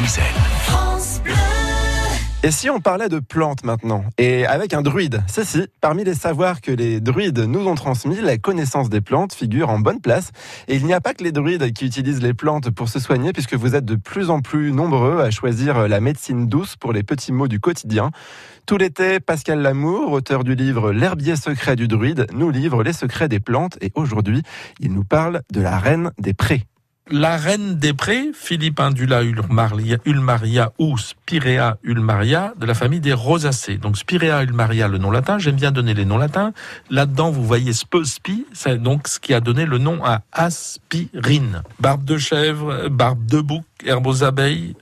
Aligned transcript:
Diesel. 0.00 0.24
France 0.62 1.20
Bleu. 1.22 1.34
Et 2.42 2.50
si 2.50 2.70
on 2.70 2.80
parlait 2.80 3.10
de 3.10 3.18
plantes 3.18 3.64
maintenant 3.64 4.02
Et 4.16 4.46
avec 4.46 4.72
un 4.72 4.80
druide 4.80 5.22
C'est 5.26 5.44
si, 5.44 5.66
parmi 5.82 6.04
les 6.04 6.14
savoirs 6.14 6.62
que 6.62 6.72
les 6.72 6.98
druides 6.98 7.40
nous 7.40 7.66
ont 7.66 7.74
transmis, 7.74 8.18
la 8.18 8.38
connaissance 8.38 8.88
des 8.88 9.02
plantes 9.02 9.34
figure 9.34 9.68
en 9.68 9.78
bonne 9.78 10.00
place. 10.00 10.32
Et 10.66 10.76
il 10.76 10.86
n'y 10.86 10.94
a 10.94 11.02
pas 11.02 11.12
que 11.12 11.22
les 11.22 11.32
druides 11.32 11.74
qui 11.74 11.84
utilisent 11.84 12.22
les 12.22 12.32
plantes 12.32 12.70
pour 12.70 12.88
se 12.88 12.98
soigner, 12.98 13.34
puisque 13.34 13.52
vous 13.52 13.74
êtes 13.74 13.84
de 13.84 13.94
plus 13.94 14.30
en 14.30 14.40
plus 14.40 14.72
nombreux 14.72 15.20
à 15.20 15.30
choisir 15.30 15.86
la 15.86 16.00
médecine 16.00 16.46
douce 16.46 16.76
pour 16.76 16.94
les 16.94 17.02
petits 17.02 17.32
maux 17.32 17.48
du 17.48 17.60
quotidien. 17.60 18.10
Tout 18.64 18.78
l'été, 18.78 19.20
Pascal 19.20 19.60
Lamour, 19.60 20.12
auteur 20.12 20.42
du 20.42 20.54
livre 20.54 20.92
L'herbier 20.92 21.36
secret 21.36 21.76
du 21.76 21.88
druide, 21.88 22.26
nous 22.32 22.48
livre 22.48 22.82
les 22.82 22.94
secrets 22.94 23.28
des 23.28 23.40
plantes 23.40 23.76
et 23.82 23.92
aujourd'hui, 23.94 24.44
il 24.78 24.94
nous 24.94 25.04
parle 25.04 25.42
de 25.52 25.60
la 25.60 25.78
reine 25.78 26.10
des 26.18 26.32
prés 26.32 26.69
la 27.10 27.36
reine 27.36 27.76
des 27.76 27.92
prés, 27.92 28.30
Philippe 28.34 28.80
Indula 28.80 29.22
ulmaria, 29.22 30.72
ou 30.78 30.96
Spirea 30.96 31.76
ulmaria, 31.82 32.54
de 32.56 32.66
la 32.66 32.74
famille 32.74 33.00
des 33.00 33.12
rosacées. 33.12 33.76
Donc 33.76 33.98
Spirea 33.98 34.42
ulmaria, 34.42 34.88
le 34.88 34.98
nom 34.98 35.10
latin, 35.10 35.38
j'aime 35.38 35.56
bien 35.56 35.72
donner 35.72 35.94
les 35.94 36.04
noms 36.04 36.18
latins. 36.18 36.52
Là-dedans, 36.88 37.30
vous 37.30 37.44
voyez 37.44 37.72
spospi, 37.72 38.46
c'est 38.52 38.80
donc 38.80 39.08
ce 39.08 39.18
qui 39.18 39.34
a 39.34 39.40
donné 39.40 39.66
le 39.66 39.78
nom 39.78 40.04
à 40.04 40.22
aspirine. 40.32 41.62
Barbe 41.80 42.04
de 42.04 42.16
chèvre, 42.16 42.88
barbe 42.88 43.26
de 43.26 43.40
bouc, 43.40 43.64
herbe 43.84 44.06
aux 44.06 44.22
abeilles, 44.22 44.76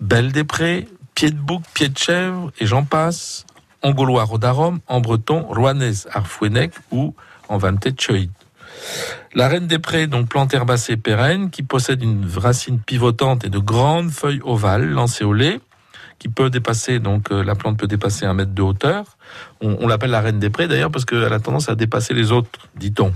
belle 0.00 0.32
des 0.32 0.44
prés, 0.44 0.88
pied 1.14 1.30
de 1.30 1.38
bouc, 1.38 1.62
pied 1.74 1.88
de 1.88 1.98
chèvre, 1.98 2.52
et 2.58 2.66
j'en 2.66 2.84
passe. 2.84 3.44
En 3.82 3.90
gaulois 3.90 4.22
rodarum, 4.22 4.78
en 4.86 5.00
breton, 5.00 5.42
roanès 5.48 6.06
arfouenec 6.12 6.72
ou 6.92 7.14
en 7.48 7.58
vante 7.58 7.88
la 9.34 9.48
reine 9.48 9.66
des 9.66 9.78
prés, 9.78 10.06
donc 10.06 10.28
plante 10.28 10.52
herbacée 10.52 10.96
pérenne, 10.96 11.50
qui 11.50 11.62
possède 11.62 12.02
une 12.02 12.26
racine 12.36 12.78
pivotante 12.78 13.44
et 13.44 13.48
de 13.48 13.58
grandes 13.58 14.10
feuilles 14.10 14.40
ovales 14.44 14.94
lait, 15.34 15.60
qui 16.18 16.28
peut 16.28 16.50
dépasser, 16.50 16.98
donc 16.98 17.32
euh, 17.32 17.42
la 17.42 17.54
plante 17.54 17.78
peut 17.78 17.86
dépasser 17.86 18.26
un 18.26 18.34
mètre 18.34 18.52
de 18.52 18.62
hauteur. 18.62 19.16
On, 19.60 19.86
l'appelle 19.86 20.10
la 20.10 20.20
reine 20.20 20.38
des 20.38 20.50
prés 20.50 20.68
d'ailleurs 20.68 20.90
parce 20.90 21.04
qu'elle 21.04 21.32
a 21.32 21.40
tendance 21.40 21.68
à 21.68 21.74
dépasser 21.74 22.14
les 22.14 22.30
autres, 22.30 22.50
dit-on. 22.76 23.12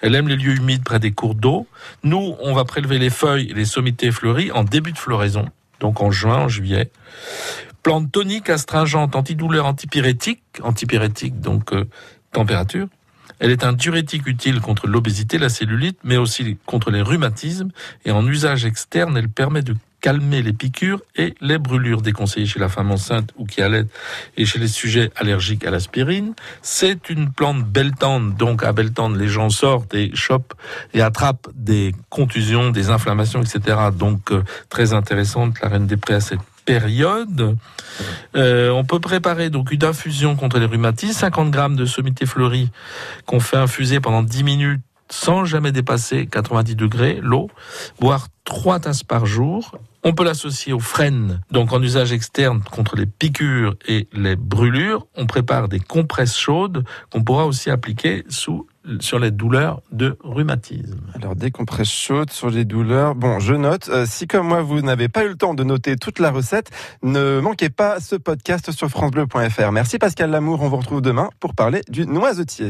Elle 0.00 0.14
aime 0.14 0.28
les 0.28 0.36
lieux 0.36 0.54
humides 0.54 0.84
près 0.84 0.98
des 0.98 1.12
cours 1.12 1.34
d'eau. 1.34 1.66
Nous, 2.02 2.36
on 2.40 2.54
va 2.54 2.64
prélever 2.64 2.98
les 2.98 3.10
feuilles 3.10 3.50
et 3.50 3.54
les 3.54 3.64
sommités 3.64 4.10
fleuries 4.10 4.50
en 4.52 4.64
début 4.64 4.92
de 4.92 4.98
floraison, 4.98 5.48
donc 5.80 6.00
en 6.00 6.10
juin, 6.10 6.38
en 6.38 6.48
juillet. 6.48 6.90
Plante 7.82 8.10
tonique, 8.10 8.50
astringente, 8.50 9.14
antidouleur, 9.14 9.66
antipyrétique, 9.66 10.42
antipyrétique 10.62 11.40
donc 11.40 11.72
euh, 11.72 11.84
température, 12.32 12.88
elle 13.38 13.50
est 13.50 13.64
un 13.64 13.72
diurétique 13.72 14.26
utile 14.26 14.60
contre 14.60 14.86
l'obésité, 14.86 15.38
la 15.38 15.48
cellulite, 15.48 15.98
mais 16.04 16.16
aussi 16.16 16.56
contre 16.66 16.90
les 16.90 17.02
rhumatismes. 17.02 17.70
Et 18.04 18.10
en 18.10 18.26
usage 18.26 18.64
externe, 18.64 19.16
elle 19.16 19.28
permet 19.28 19.62
de 19.62 19.74
calmer 20.04 20.42
les 20.42 20.52
piqûres 20.52 21.00
et 21.16 21.34
les 21.40 21.56
brûlures 21.56 22.02
déconseillées 22.02 22.44
chez 22.44 22.60
la 22.60 22.68
femme 22.68 22.90
enceinte 22.90 23.30
ou 23.38 23.46
qui 23.46 23.62
allait 23.62 23.86
et 24.36 24.44
chez 24.44 24.58
les 24.58 24.68
sujets 24.68 25.10
allergiques 25.16 25.64
à 25.64 25.70
l'aspirine. 25.70 26.34
C'est 26.60 27.08
une 27.08 27.32
plante 27.32 27.64
beltande, 27.64 28.36
donc 28.36 28.64
à 28.64 28.72
beltande, 28.72 29.16
les 29.16 29.28
gens 29.28 29.48
sortent 29.48 29.94
et 29.94 30.14
chopent 30.14 30.52
et 30.92 31.00
attrapent 31.00 31.48
des 31.54 31.94
contusions, 32.10 32.70
des 32.70 32.90
inflammations, 32.90 33.42
etc. 33.42 33.78
Donc 33.96 34.30
euh, 34.30 34.42
très 34.68 34.92
intéressante, 34.92 35.58
la 35.62 35.70
reine 35.70 35.86
des 35.86 35.96
prés 35.96 36.14
période. 36.64 37.56
Euh, 38.36 38.70
on 38.70 38.84
peut 38.84 39.00
préparer 39.00 39.50
donc 39.50 39.70
une 39.72 39.84
infusion 39.84 40.36
contre 40.36 40.58
les 40.58 40.66
rhumatismes, 40.66 41.18
50 41.18 41.50
grammes 41.50 41.76
de 41.76 41.84
sommité 41.84 42.26
fleurie 42.26 42.70
qu'on 43.26 43.40
fait 43.40 43.56
infuser 43.56 44.00
pendant 44.00 44.22
10 44.22 44.44
minutes 44.44 44.82
sans 45.10 45.44
jamais 45.44 45.70
dépasser 45.70 46.26
90 46.26 46.76
degrés, 46.76 47.18
l'eau, 47.22 47.50
boire 48.00 48.28
3 48.44 48.80
tasses 48.80 49.04
par 49.04 49.26
jour. 49.26 49.78
On 50.02 50.12
peut 50.12 50.24
l'associer 50.24 50.72
aux 50.72 50.80
frênes, 50.80 51.40
donc 51.50 51.72
en 51.72 51.82
usage 51.82 52.12
externe 52.12 52.62
contre 52.70 52.96
les 52.96 53.06
piqûres 53.06 53.74
et 53.86 54.08
les 54.12 54.36
brûlures. 54.36 55.06
On 55.16 55.26
prépare 55.26 55.68
des 55.68 55.80
compresses 55.80 56.36
chaudes 56.36 56.84
qu'on 57.10 57.22
pourra 57.22 57.46
aussi 57.46 57.70
appliquer 57.70 58.24
sous 58.28 58.66
sur 59.00 59.18
les 59.18 59.30
douleurs 59.30 59.82
de 59.92 60.16
rhumatisme. 60.22 61.00
Alors 61.14 61.36
des 61.36 61.50
compresses 61.50 61.90
chaudes 61.90 62.30
sur 62.30 62.50
les 62.50 62.64
douleurs. 62.64 63.14
Bon, 63.14 63.38
je 63.38 63.54
note. 63.54 63.88
Euh, 63.88 64.06
si 64.06 64.26
comme 64.26 64.48
moi 64.48 64.62
vous 64.62 64.80
n'avez 64.80 65.08
pas 65.08 65.24
eu 65.24 65.28
le 65.28 65.36
temps 65.36 65.54
de 65.54 65.64
noter 65.64 65.96
toute 65.96 66.18
la 66.18 66.30
recette, 66.30 66.70
ne 67.02 67.40
manquez 67.40 67.70
pas 67.70 68.00
ce 68.00 68.16
podcast 68.16 68.72
sur 68.72 68.88
francebleu.fr. 68.88 69.72
Merci 69.72 69.98
Pascal 69.98 70.30
Lamour. 70.30 70.62
On 70.62 70.68
vous 70.68 70.76
retrouve 70.76 71.00
demain 71.00 71.30
pour 71.40 71.54
parler 71.54 71.82
du 71.88 72.06
noisetier. 72.06 72.68